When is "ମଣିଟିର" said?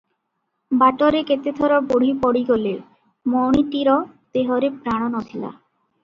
3.33-3.95